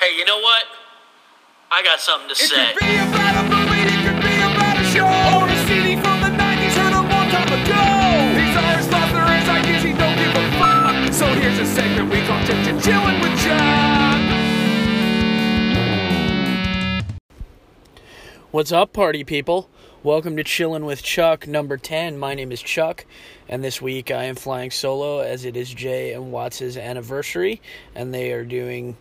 [0.00, 0.64] Hey, you know what?
[1.70, 2.72] I got something to It say.
[2.72, 5.04] could be about a movie, it could be about a show.
[5.04, 7.82] Or a CD from the 90s heard a long time ago.
[8.38, 9.26] These are his thoughts, they're
[9.58, 11.12] ideas, he don't give a fuck.
[11.12, 14.18] So here's a segment we call Ch- Ch- Chillin' with Chuck.
[18.50, 19.68] What's up, party people?
[20.02, 22.16] Welcome to Chillin' with Chuck number 10.
[22.18, 23.04] My name is Chuck,
[23.48, 27.60] and this week I am flying solo as it is Jay and WOTS' anniversary,
[27.94, 28.96] and they are doing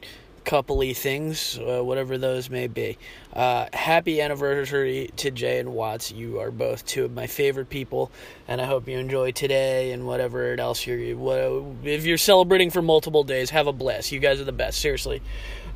[0.47, 2.97] coupley things, uh, whatever those may be.
[3.33, 6.13] Uh, happy anniversary to Jay and WOTS.
[6.13, 8.09] You are both two of my favorite people,
[8.47, 11.17] and I hope you enjoy today and whatever else you're.
[11.17, 14.13] What, if you're celebrating for multiple days, have a blast.
[14.13, 15.21] You guys are the best, seriously.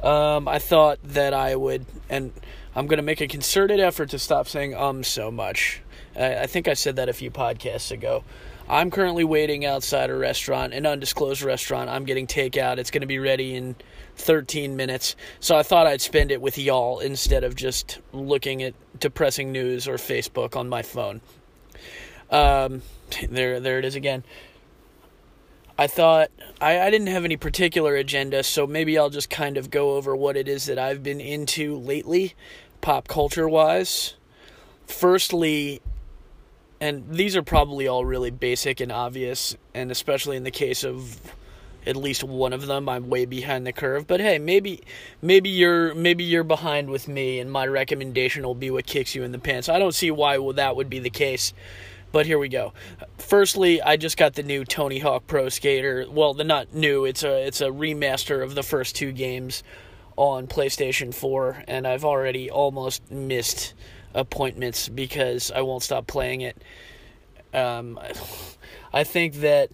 [0.01, 2.31] Um, I thought that I would, and
[2.73, 5.81] I'm to make a concerted effort to stop saying um so much.
[6.15, 8.23] I, I think I said that a few podcasts ago.
[8.69, 11.89] I'm currently waiting outside a restaurant, an undisclosed restaurant.
[11.89, 12.77] I'm getting takeout.
[12.77, 13.75] It's going to be ready in
[14.15, 15.15] 13 minutes.
[15.39, 19.87] So I thought I'd spend it with y'all instead of just looking at depressing news
[19.87, 21.21] or Facebook on my phone.
[22.29, 22.81] Um,
[23.29, 24.23] there, there it is again.
[25.77, 29.71] I thought I, I didn't have any particular agenda, so maybe I'll just kind of
[29.71, 32.35] go over what it is that I've been into lately,
[32.81, 34.15] pop culture wise.
[34.85, 35.81] Firstly,
[36.79, 41.19] and these are probably all really basic and obvious, and especially in the case of
[41.85, 44.07] at least one of them, I'm way behind the curve.
[44.07, 44.81] But hey, maybe
[45.21, 49.23] maybe you're maybe you're behind with me, and my recommendation will be what kicks you
[49.23, 49.69] in the pants.
[49.69, 51.53] I don't see why that would be the case.
[52.11, 52.73] But here we go.
[53.17, 56.05] Firstly, I just got the new Tony Hawk Pro Skater.
[56.09, 57.05] Well, the not new.
[57.05, 59.63] It's a it's a remaster of the first two games
[60.17, 63.73] on PlayStation 4, and I've already almost missed
[64.13, 66.61] appointments because I won't stop playing it.
[67.53, 67.97] Um,
[68.93, 69.71] I think that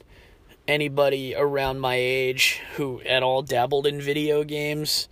[0.68, 5.08] anybody around my age who at all dabbled in video games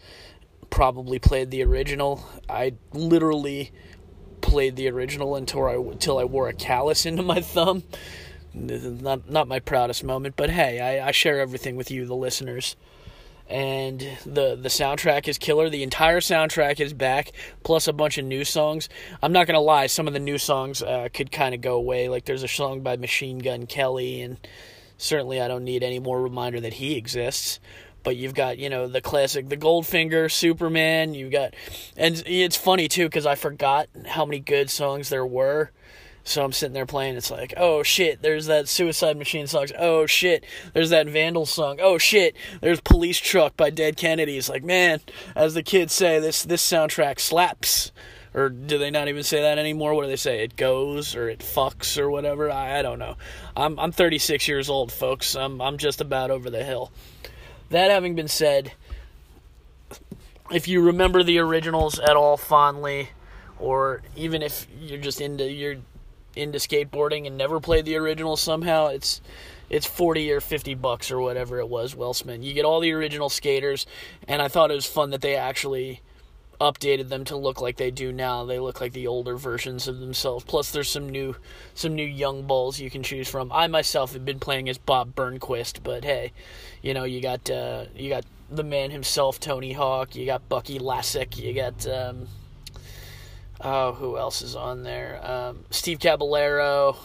[0.70, 2.26] probably played the original.
[2.50, 3.72] I literally
[4.42, 7.84] played the original until I until I wore a callus into my thumb.
[8.54, 12.76] Not not my proudest moment, but hey, I, I share everything with you, the listeners.
[13.48, 15.70] And the the soundtrack is killer.
[15.70, 17.32] The entire soundtrack is back,
[17.64, 18.90] plus a bunch of new songs.
[19.22, 22.10] I'm not gonna lie, some of the new songs uh, could kind of go away.
[22.10, 24.40] Like there's a song by Machine Gun Kelly, and
[24.98, 27.60] certainly I don't need any more reminder that he exists
[28.06, 31.54] but you've got you know the classic the goldfinger superman you've got
[31.98, 35.72] and it's funny too because i forgot how many good songs there were.
[36.24, 40.06] So i'm sitting there playing it's like oh shit there's that suicide machine song oh
[40.06, 44.50] shit there's that vandal song oh shit there's police truck by dead kennedys.
[44.50, 45.02] Like man
[45.36, 47.92] as the kids say this this soundtrack slaps
[48.36, 49.94] or do they not even say that anymore?
[49.94, 50.44] What do they say?
[50.44, 52.52] It goes or it fucks or whatever.
[52.52, 53.16] I, I don't know.
[53.56, 55.36] I'm I'm 36 years old, folks.
[55.36, 56.92] I'm I'm just about over the hill.
[57.70, 58.74] That having been said,
[60.52, 63.10] if you remember the originals at all fondly,
[63.58, 65.78] or even if you're just into you're
[66.36, 69.22] into skateboarding and never played the original somehow, it's
[69.70, 72.14] it's 40 or 50 bucks or whatever it was, well.
[72.26, 73.88] You get all the original skaters,
[74.28, 76.02] and I thought it was fun that they actually
[76.60, 78.46] updated them to look like they do now.
[78.46, 80.44] They look like the older versions of themselves.
[80.46, 81.36] Plus, there's some new,
[81.74, 83.52] some new young bulls you can choose from.
[83.52, 86.32] I myself have been playing as Bob Burnquist, but hey,
[86.82, 90.16] you know you got uh, you got the man himself, Tony Hawk.
[90.16, 91.38] You got Bucky Lasek.
[91.38, 92.28] You got um,
[93.62, 95.20] oh, who else is on there?
[95.24, 96.98] Um, Steve Caballero.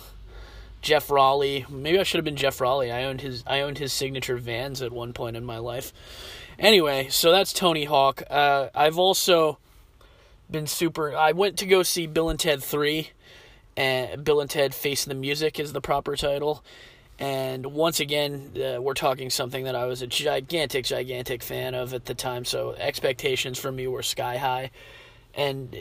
[0.80, 1.66] Geoff Rowley.
[1.68, 2.90] Maybe I should have been Geoff Rowley.
[2.90, 5.92] I owned his I owned his signature Vans at one point in my life.
[6.58, 8.22] Anyway, so that's Tony Hawk.
[8.28, 9.58] Uh, I've also
[10.50, 11.14] been super.
[11.14, 13.10] I went to go see Bill and Ted Three,
[13.76, 16.64] and Bill and Ted Face the Music is the proper title.
[17.18, 21.92] And once again, uh, we're talking something that I was a gigantic, gigantic fan of
[21.92, 22.46] at the time.
[22.46, 24.70] So expectations for me were sky high,
[25.34, 25.76] and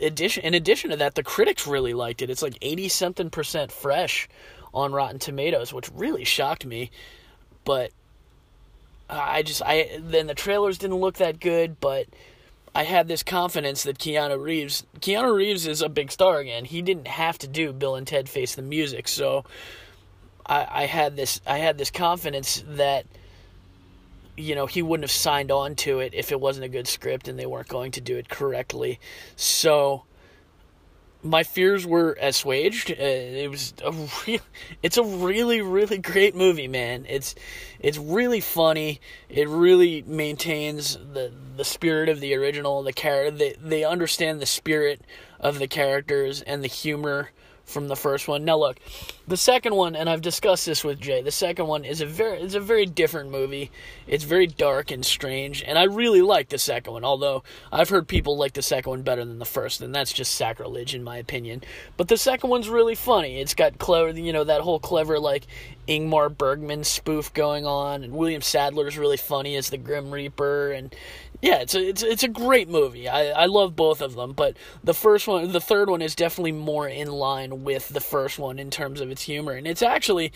[0.00, 2.30] addition in addition to that, the critics really liked it.
[2.30, 4.28] It's like eighty something percent fresh
[4.74, 6.90] on Rotten Tomatoes, which really shocked me.
[7.64, 7.90] But
[9.08, 12.06] I just I then the trailers didn't look that good, but
[12.74, 16.64] I had this confidence that Keanu Reeves Keanu Reeves is a big star again.
[16.64, 19.44] He didn't have to do Bill and Ted Face the Music, so
[20.46, 23.06] I, I had this I had this confidence that
[24.38, 27.28] you know he wouldn't have signed on to it if it wasn't a good script
[27.28, 29.00] and they weren't going to do it correctly.
[29.36, 30.04] So
[31.22, 32.90] my fears were assuaged.
[32.92, 33.92] Uh, it was a
[34.26, 34.40] real,
[34.82, 37.06] it's a really really great movie, man.
[37.08, 37.34] It's
[37.80, 39.00] it's really funny.
[39.28, 42.82] It really maintains the the spirit of the original.
[42.82, 45.02] The character they they understand the spirit
[45.40, 47.30] of the characters and the humor
[47.68, 48.44] from the first one.
[48.44, 48.78] Now look,
[49.26, 51.22] the second one, and I've discussed this with Jay.
[51.22, 53.70] The second one is a very it's a very different movie.
[54.06, 57.04] It's very dark and strange, and I really like the second one.
[57.04, 60.34] Although I've heard people like the second one better than the first, and that's just
[60.34, 61.62] sacrilege in my opinion.
[61.96, 63.40] But the second one's really funny.
[63.40, 65.46] It's got clever, you know, that whole clever like
[65.88, 70.94] Ingmar Bergman spoof going on, and William Sadler's really funny as the Grim Reaper, and
[71.40, 73.08] yeah, it's a it's it's a great movie.
[73.08, 76.52] I I love both of them, but the first one, the third one is definitely
[76.52, 80.32] more in line with the first one in terms of its humor, and it's actually.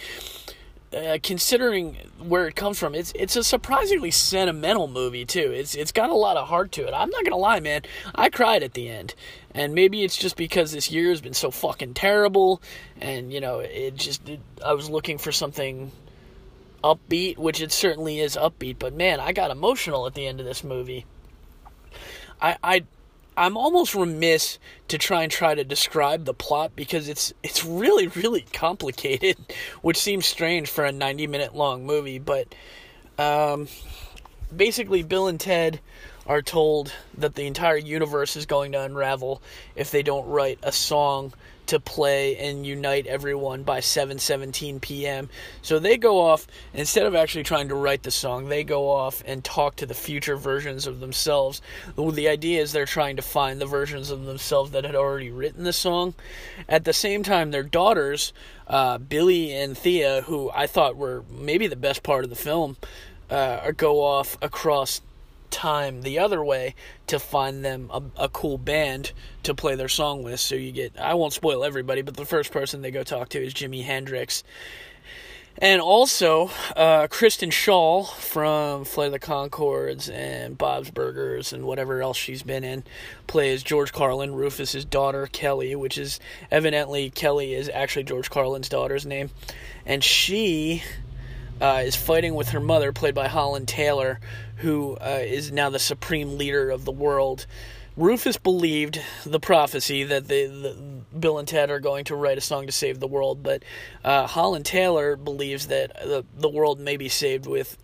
[0.94, 5.50] Uh, considering where it comes from, it's it's a surprisingly sentimental movie too.
[5.50, 6.92] It's it's got a lot of heart to it.
[6.92, 7.80] I'm not gonna lie, man.
[8.14, 9.14] I cried at the end,
[9.54, 12.60] and maybe it's just because this year has been so fucking terrible,
[13.00, 15.92] and you know, it just it, I was looking for something
[16.82, 20.46] upbeat, which it certainly is upbeat, but man, I got emotional at the end of
[20.46, 21.06] this movie.
[22.40, 22.84] I I
[23.36, 24.58] I'm almost remiss
[24.88, 29.36] to try and try to describe the plot because it's it's really really complicated,
[29.82, 32.54] which seems strange for a 90 minute long movie, but
[33.18, 33.68] um,
[34.54, 35.80] basically Bill and Ted
[36.26, 39.42] are told that the entire universe is going to unravel
[39.74, 41.32] if they don't write a song
[41.72, 45.30] to play and unite everyone by 7:17 p.m.
[45.62, 49.22] So they go off instead of actually trying to write the song, they go off
[49.24, 51.62] and talk to the future versions of themselves.
[51.96, 55.64] The idea is they're trying to find the versions of themselves that had already written
[55.64, 56.12] the song.
[56.68, 58.34] At the same time, their daughters,
[58.66, 62.76] uh, Billy and Thea, who I thought were maybe the best part of the film,
[63.30, 65.00] uh, go off across
[65.52, 66.74] time the other way
[67.06, 69.12] to find them a, a, cool band
[69.44, 70.40] to play their song with.
[70.40, 73.44] So you get, I won't spoil everybody, but the first person they go talk to
[73.44, 74.42] is Jimi Hendrix.
[75.58, 82.16] And also, uh, Kristen Schaal from of the Conchords and Bob's Burgers and whatever else
[82.16, 82.84] she's been in
[83.26, 86.18] plays George Carlin, Rufus's daughter, Kelly, which is
[86.50, 89.28] evidently Kelly is actually George Carlin's daughter's name.
[89.84, 90.82] And she
[91.60, 94.20] uh, is fighting with her mother, played by Holland Taylor,
[94.56, 97.46] who uh, is now the supreme leader of the world.
[97.96, 102.40] Rufus believed the prophecy that the, the, Bill and Ted are going to write a
[102.40, 103.62] song to save the world, but
[104.02, 107.76] uh, Holland Taylor believes that the the world may be saved with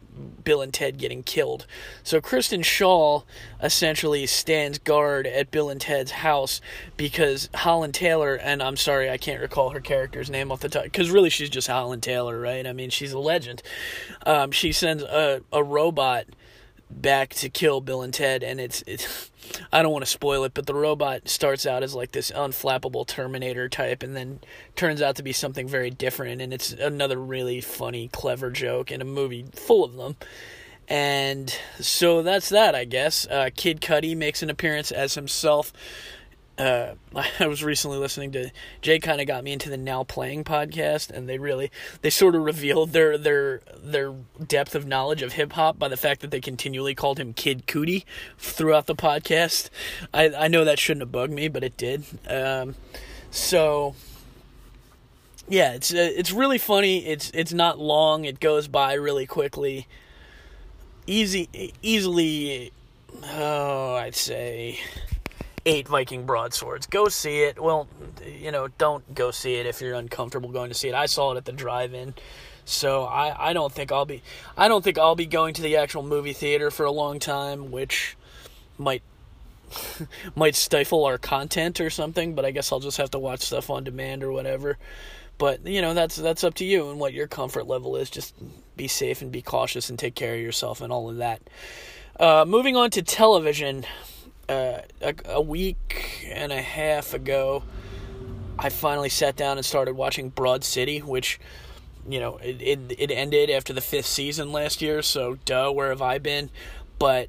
[0.44, 1.66] Bill and Ted getting killed.
[2.02, 3.24] So Kristen Schaal
[3.62, 6.60] essentially stands guard at Bill and Ted's house
[6.96, 10.84] because Holland Taylor, and I'm sorry, I can't recall her character's name off the top,
[10.84, 12.66] because really she's just Holland Taylor, right?
[12.66, 13.62] I mean, she's a legend.
[14.26, 16.26] Um, she sends a, a robot
[16.90, 19.30] back to kill Bill and Ted, and it's it's.
[19.72, 23.06] I don't want to spoil it, but the robot starts out as like this unflappable
[23.06, 24.40] Terminator type, and then
[24.76, 26.42] turns out to be something very different.
[26.42, 30.16] And it's another really funny, clever joke in a movie full of them.
[30.88, 33.26] And so that's that, I guess.
[33.26, 35.72] Uh, Kid Cudi makes an appearance as himself
[36.58, 36.94] uh,
[37.40, 38.50] I was recently listening to
[38.82, 38.98] Jay.
[38.98, 41.70] Kind of got me into the Now Playing podcast, and they really
[42.02, 44.14] they sort of revealed their their their
[44.44, 47.66] depth of knowledge of hip hop by the fact that they continually called him Kid
[47.66, 48.04] Cudi
[48.38, 49.70] throughout the podcast.
[50.12, 52.04] I I know that shouldn't have bugged me, but it did.
[52.28, 52.74] Um,
[53.30, 53.94] so
[55.48, 57.06] yeah, it's uh, it's really funny.
[57.06, 58.24] It's it's not long.
[58.24, 59.86] It goes by really quickly.
[61.06, 62.72] Easy, easily.
[63.24, 64.78] Oh, I'd say
[65.68, 66.86] eight Viking broadswords.
[66.86, 67.62] Go see it.
[67.62, 67.88] Well,
[68.26, 70.94] you know, don't go see it if you're uncomfortable going to see it.
[70.94, 72.14] I saw it at the drive-in.
[72.64, 74.22] So I, I don't think I'll be
[74.56, 77.70] I don't think I'll be going to the actual movie theater for a long time,
[77.70, 78.16] which
[78.76, 79.02] might
[80.34, 83.70] might stifle our content or something, but I guess I'll just have to watch stuff
[83.70, 84.78] on demand or whatever.
[85.38, 88.10] But you know, that's that's up to you and what your comfort level is.
[88.10, 88.34] Just
[88.76, 91.40] be safe and be cautious and take care of yourself and all of that.
[92.18, 93.86] Uh, moving on to television,
[94.48, 94.80] uh,
[95.26, 97.62] a, week and a half ago,
[98.58, 101.38] I finally sat down and started watching Broad City, which,
[102.08, 105.90] you know, it, it, it ended after the fifth season last year, so duh, where
[105.90, 106.50] have I been?
[106.98, 107.28] But,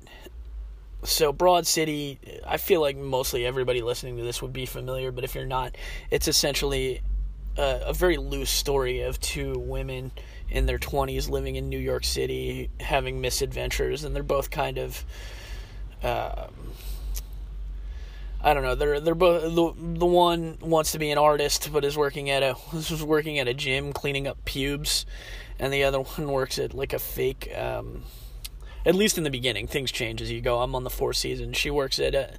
[1.04, 5.24] so Broad City, I feel like mostly everybody listening to this would be familiar, but
[5.24, 5.76] if you're not,
[6.12, 7.02] it's essentially
[7.58, 10.12] a, a very loose story of two women
[10.50, 15.06] in their 20s living in New York City, having misadventures, and they're both kind of.
[16.02, 16.48] Uh,
[18.42, 18.76] I don't know.
[18.76, 22.42] They're they're both the the one wants to be an artist but is working at
[22.44, 25.06] a this was working at a gym cleaning up pubes,
[25.58, 27.52] and the other one works at like a fake.
[27.56, 28.04] Um,
[28.86, 30.62] at least in the beginning, things change as you go.
[30.62, 31.52] I'm on the fourth season.
[31.52, 32.38] She works at a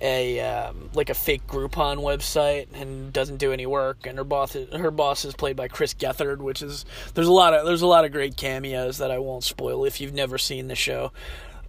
[0.00, 4.06] a um, like a fake Groupon website and doesn't do any work.
[4.06, 7.54] And her boss her boss is played by Chris Gethard, which is there's a lot
[7.54, 10.68] of there's a lot of great cameos that I won't spoil if you've never seen
[10.68, 11.12] the show.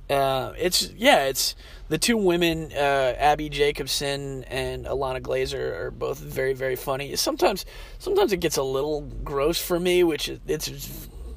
[0.10, 1.56] Uh, it's yeah, it's
[1.88, 7.16] the two women, uh, Abbi Jacobson and Ilana Glazer, are both very very funny.
[7.16, 7.66] Sometimes
[8.00, 10.68] sometimes it gets a little gross for me, which it's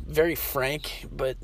[0.06, 1.36] very frank, but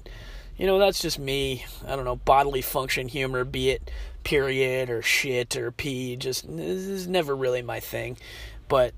[0.56, 1.66] you know that's just me.
[1.86, 3.90] I don't know bodily function humor, be it
[4.24, 6.16] period or shit or pee.
[6.16, 8.16] Just this is never really my thing,
[8.68, 8.94] but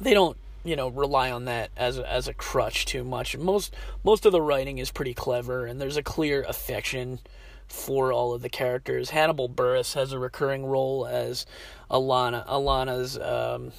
[0.00, 3.36] they don't you know rely on that as a, as a crutch too much.
[3.36, 3.74] Most
[4.04, 7.20] most of the writing is pretty clever, and there's a clear affection
[7.68, 9.10] for all of the characters.
[9.10, 11.46] Hannibal Buress has a recurring role as
[11.90, 13.72] Ilana Ilana's um,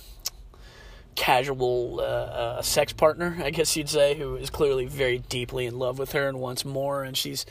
[1.15, 5.77] casual uh, uh, sex partner, I guess you'd say, who is clearly very deeply in
[5.77, 7.45] love with her and wants more, and she's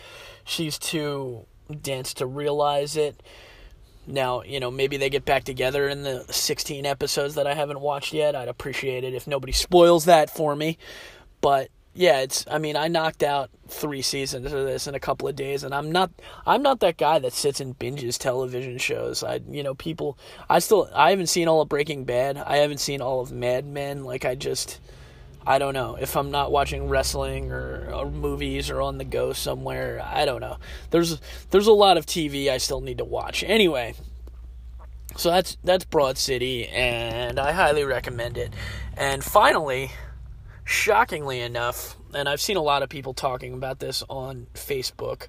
[0.44, 1.46] she's too
[1.82, 3.22] dense to realize it.
[4.10, 7.80] Now, you know, maybe they get back together in the 16 episodes that I haven't
[7.80, 8.34] watched yet.
[8.34, 10.78] I'd appreciate it if nobody spoils that for me.
[11.40, 15.28] But yeah, it's I mean, I knocked out 3 seasons of this in a couple
[15.28, 16.10] of days and I'm not
[16.46, 19.22] I'm not that guy that sits and binges television shows.
[19.22, 22.36] I you know, people I still I haven't seen all of Breaking Bad.
[22.36, 24.04] I haven't seen all of Mad Men.
[24.04, 24.80] Like I just
[25.46, 29.32] I don't know if I'm not watching wrestling or, or, movies or on the go
[29.32, 30.02] somewhere.
[30.04, 30.58] I don't know.
[30.90, 31.20] There's
[31.50, 33.42] there's a lot of TV I still need to watch.
[33.42, 33.94] Anyway,
[35.16, 38.52] so that's that's Broad City, and I highly recommend it.
[38.96, 39.90] And finally,
[40.64, 45.28] shockingly enough, and I've seen a lot of people talking about this on Facebook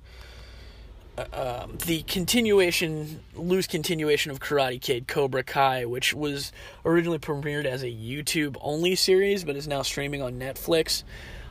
[1.33, 6.51] um, the continuation, loose continuation of Karate Kid Cobra Kai, which was
[6.85, 11.03] originally premiered as a YouTube only series, but is now streaming on Netflix.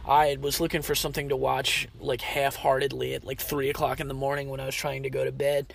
[0.07, 4.09] I was looking for something to watch like half heartedly at like 3 o'clock in
[4.09, 5.73] the morning when I was trying to go to bed.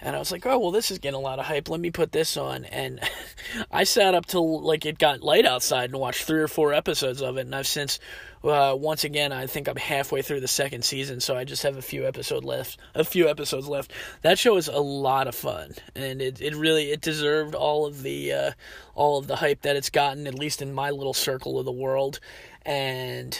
[0.00, 1.68] And I was like, oh, well, this is getting a lot of hype.
[1.68, 2.64] Let me put this on.
[2.66, 3.00] And
[3.70, 7.22] I sat up till like it got light outside and watched three or four episodes
[7.22, 7.42] of it.
[7.42, 7.98] And I've since
[8.44, 11.78] uh, once again, I think I'm halfway through the second season, so I just have
[11.78, 12.78] a few episodes left.
[12.94, 13.92] A few episodes left.
[14.20, 18.02] That show is a lot of fun, and it it really it deserved all of
[18.02, 18.50] the uh,
[18.94, 21.72] all of the hype that it's gotten, at least in my little circle of the
[21.72, 22.20] world.
[22.66, 23.38] And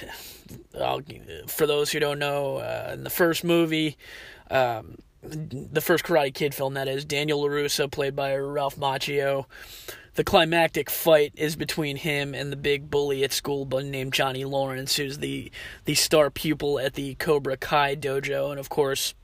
[0.80, 1.02] I'll,
[1.49, 3.99] for those who don't know, uh, in the first movie.
[4.50, 9.46] Um, the first Karate Kid film, that is, Daniel LaRusso, played by Ralph Macchio,
[10.14, 14.96] the climactic fight is between him and the big bully at school named Johnny Lawrence,
[14.96, 15.50] who's the
[15.86, 19.14] the star pupil at the Cobra Kai dojo, and of course.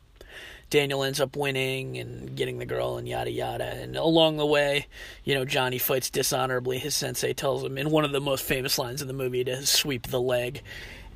[0.68, 3.64] Daniel ends up winning and getting the girl and yada yada.
[3.64, 4.86] And along the way,
[5.24, 6.78] you know, Johnny fights dishonorably.
[6.78, 9.66] His sensei tells him in one of the most famous lines in the movie to
[9.66, 10.62] sweep the leg.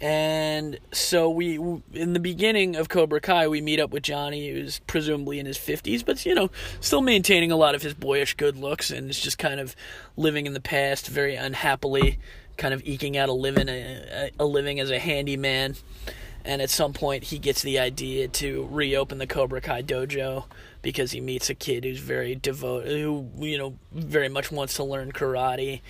[0.04, 1.54] And so we,
[1.94, 5.56] in the beginning of Cobra Kai, we meet up with Johnny, who's presumably in his
[5.56, 9.18] 50s, but, you know, still maintaining a lot of his boyish good looks and is
[9.18, 9.74] just kind of
[10.14, 12.18] living in the past very unhappily,
[12.58, 15.74] kind of eking out a living, a, a living as a handyman.
[16.44, 20.44] And at some point, he gets the idea to reopen the Cobra Kai dojo
[20.82, 24.84] because he meets a kid who's very devoted, who, you know, very much wants to
[24.84, 25.80] learn karate.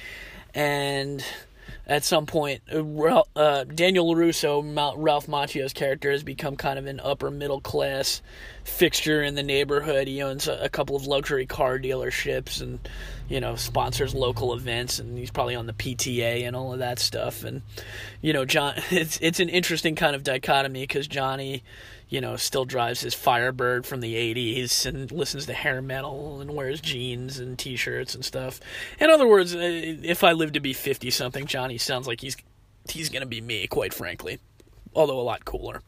[0.55, 1.25] And
[1.87, 7.01] at some point, uh, uh Daniel LaRusso, Ralph Macchio's character, has become kind of an
[7.03, 8.23] upper middle class
[8.65, 10.09] fixture in the neighborhood.
[10.09, 12.79] He owns a, couple of luxury car dealerships and,
[13.29, 16.99] you know, sponsors local events, and he's probably on the PTA and all of that
[16.99, 17.45] stuff.
[17.45, 17.63] And,
[18.23, 21.63] you know, John, it's it's an interesting kind of dichotomy because Johnny
[22.15, 26.55] you know, still drives his Firebird from the 80s and listens to hair metal and
[26.55, 28.61] wears jeans and t shirts and stuff.
[29.01, 32.37] In other words, uh, if I live to be 50 something, Johnny sounds like he's,
[32.89, 34.39] he's going to be me, quite frankly,
[34.95, 35.83] although a lot cooler.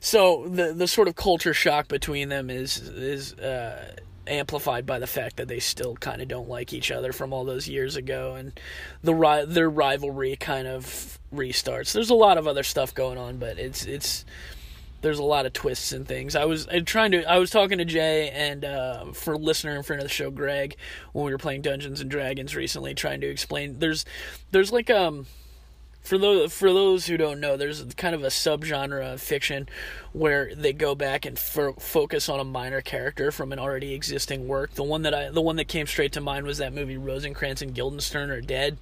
[0.00, 5.06] So the the sort of culture shock between them is is uh, amplified by the
[5.06, 8.34] fact that they still kind of don't like each other from all those years ago,
[8.34, 8.60] and
[9.02, 11.94] the their rivalry kind of restarts.
[11.94, 14.26] There's a lot of other stuff going on, but it's it's
[15.04, 16.34] there's a lot of twists and things.
[16.34, 20.00] I was trying to I was talking to Jay and uh, for listener and friend
[20.00, 20.76] of the show Greg
[21.12, 24.06] when we were playing Dungeons and Dragons recently, trying to explain there's
[24.50, 25.26] there's like um
[26.00, 29.68] for those for those who don't know, there's kind of a subgenre of fiction
[30.12, 34.48] where they go back and f- focus on a minor character from an already existing
[34.48, 34.72] work.
[34.72, 37.60] The one that I the one that came straight to mind was that movie Rosencrantz
[37.60, 38.78] and Guildenstern are dead.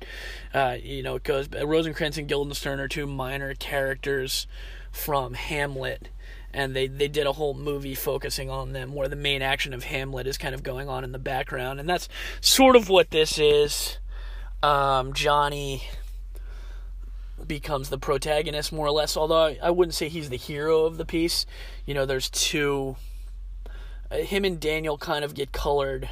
[0.54, 4.46] Uh, you know, it goes Rosencrantz and Guildenstern are two minor characters
[4.92, 6.08] from Hamlet
[6.54, 9.84] and they they did a whole movie focusing on them where the main action of
[9.84, 11.80] Hamlet is kind of going on in the background.
[11.80, 12.08] And that's
[12.40, 13.98] sort of what this is.
[14.62, 15.82] Um, Johnny
[17.46, 20.96] becomes the protagonist more or less although I, I wouldn't say he's the hero of
[20.96, 21.46] the piece.
[21.84, 22.96] You know there's two
[24.10, 26.08] uh, him and Daniel kind of get colored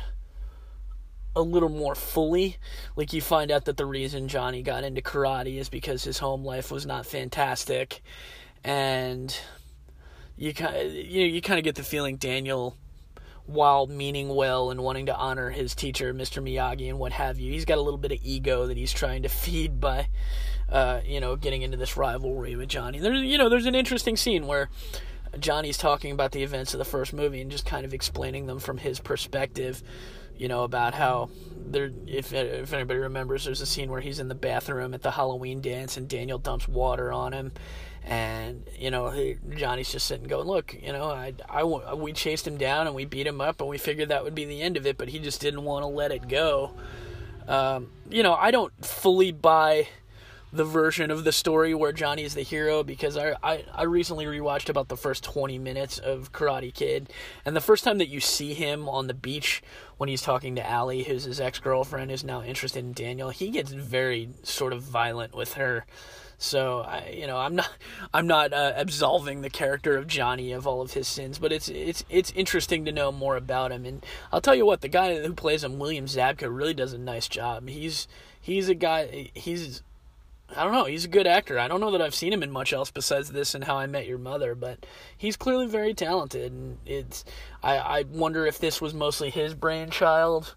[1.37, 2.57] a little more fully.
[2.97, 6.45] Like you find out that the reason Johnny got into karate is because his home
[6.45, 8.03] life was not fantastic.
[8.65, 9.39] And
[10.41, 12.75] you kind you know, you kind of get the feeling Daniel
[13.45, 16.43] while meaning well and wanting to honor his teacher, Mr.
[16.43, 17.53] Miyagi, and what have you.
[17.53, 20.09] He's got a little bit of ego that he's trying to feed by,
[20.71, 23.01] uh, you know, getting into this rivalry with Johnny.
[23.01, 24.71] There's, you know, there's an interesting scene where
[25.39, 28.61] Johnny's talking about the events of the first movie and just kind of explaining them
[28.61, 29.83] from his perspective.
[30.39, 34.29] You know about how there, if if anybody remembers, there's a scene where he's in
[34.29, 37.53] the bathroom at the Halloween dance and Daniel dumps water on him,
[38.05, 42.47] and you know he, Johnny's just sitting going, look, you know, I, I we chased
[42.47, 44.77] him down and we beat him up and we figured that would be the end
[44.77, 46.73] of it, but he just didn't want to let it go.
[47.49, 49.89] Um, you know, I don't fully buy
[50.53, 54.25] the version of the story where Johnny is the hero because I, I, I recently
[54.25, 57.13] rewatched about the first 20 minutes of Karate Kid.
[57.45, 59.63] And the first time that you see him on the beach
[59.97, 63.51] when he's talking to Allie, who's his ex girlfriend, who's now interested in Daniel, he
[63.51, 65.87] gets very sort of violent with her.
[66.43, 67.71] So I, you know, I'm not,
[68.15, 71.69] I'm not uh, absolving the character of Johnny of all of his sins, but it's
[71.69, 73.85] it's it's interesting to know more about him.
[73.85, 76.99] And I'll tell you what, the guy who plays him, William Zabka, really does a
[76.99, 77.69] nice job.
[77.69, 78.09] He's
[78.41, 79.31] he's a guy.
[79.35, 79.83] He's
[80.57, 80.87] I don't know.
[80.87, 81.59] He's a good actor.
[81.59, 83.87] I don't know that I've seen him in much else besides this and How I
[83.87, 86.53] Met Your Mother, but he's clearly very talented.
[86.53, 87.23] And it's
[87.63, 90.55] I, I wonder if this was mostly his brainchild.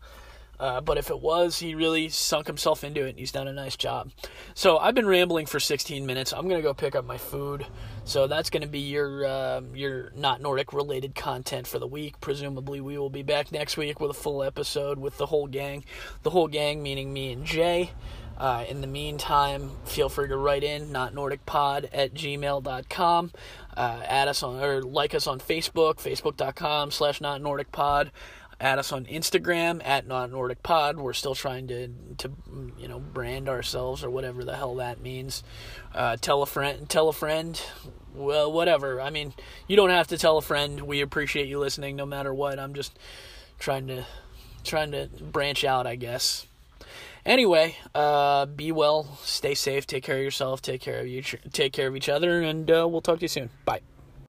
[0.64, 3.52] Uh, but if it was, he really sunk himself into it and he's done a
[3.52, 4.12] nice job.
[4.54, 6.32] So I've been rambling for 16 minutes.
[6.32, 7.66] I'm gonna go pick up my food.
[8.06, 12.22] So that's gonna be your uh, your not Nordic related content for the week.
[12.22, 15.84] Presumably we will be back next week with a full episode with the whole gang.
[16.22, 17.92] The whole gang meaning me and Jay.
[18.38, 23.32] Uh, in the meantime, feel free to write in notnordicpod at gmail.com.
[23.78, 28.10] Uh, add us on or like us on Facebook, facebook.com slash notnordicpod.
[28.64, 30.96] Add us on Instagram at notnordicpod.
[30.96, 31.90] We're still trying to
[32.20, 32.32] to
[32.80, 35.44] you know brand ourselves or whatever the hell that means.
[35.94, 36.88] Uh, tell a friend.
[36.88, 37.62] Tell a friend.
[38.16, 39.02] Well, whatever.
[39.02, 39.34] I mean,
[39.68, 40.80] you don't have to tell a friend.
[40.80, 42.58] We appreciate you listening, no matter what.
[42.58, 42.98] I'm just
[43.60, 44.06] trying to
[44.64, 46.48] trying to branch out, I guess.
[47.26, 51.74] Anyway, uh, be well, stay safe, take care of yourself, take care of you, take
[51.74, 53.50] care of each other, and uh, we'll talk to you soon.
[53.66, 53.82] Bye.